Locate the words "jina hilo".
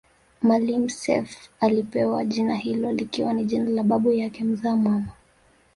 2.25-2.91